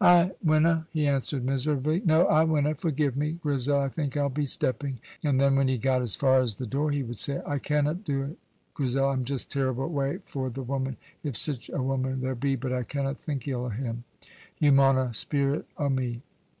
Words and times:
"I 0.00 0.30
winna," 0.44 0.86
he 0.92 1.08
answered 1.08 1.44
miserably, 1.44 2.02
"no, 2.04 2.26
I 2.28 2.44
winna. 2.44 2.76
Forgive 2.76 3.16
me, 3.16 3.32
Grizel; 3.42 3.80
I 3.80 3.88
think 3.88 4.16
I'll 4.16 4.28
be 4.28 4.46
stepping"; 4.46 5.00
and 5.24 5.40
then 5.40 5.56
when 5.56 5.66
he 5.66 5.76
got 5.76 6.02
as 6.02 6.14
far 6.14 6.38
as 6.38 6.54
the 6.54 6.68
door 6.68 6.92
he 6.92 7.02
would 7.02 7.18
say, 7.18 7.42
"I 7.44 7.58
canna 7.58 7.94
do 7.94 8.26
't, 8.28 8.36
Grizel; 8.74 9.10
I'm 9.10 9.24
just 9.24 9.50
terrible 9.50 9.88
wae 9.88 10.18
for 10.24 10.50
the 10.50 10.62
woman 10.62 10.98
(if 11.24 11.36
sic 11.36 11.68
a 11.70 11.82
woman 11.82 12.20
there 12.20 12.36
be), 12.36 12.54
but 12.54 12.72
I 12.72 12.84
canna 12.84 13.12
think 13.14 13.48
ill 13.48 13.64
o' 13.64 13.68
him; 13.70 14.04
you 14.56 14.70
mauna 14.70 15.12
speir 15.14 15.52
it 15.52 15.66
o' 15.76 15.88
me." 15.88 16.22